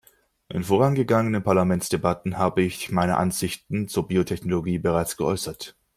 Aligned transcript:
In 0.49 0.63
vorangegangenen 0.63 1.43
Parlamentsdebatten 1.43 2.39
habe 2.39 2.63
ich 2.63 2.89
meine 2.89 3.17
Ansichten 3.17 3.87
zur 3.87 4.07
Biotechnologie 4.07 4.79
bereits 4.79 5.15
geäußert. 5.15 5.77